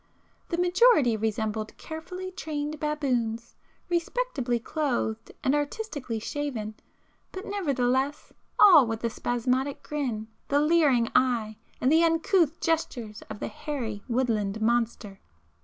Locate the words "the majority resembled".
0.49-1.77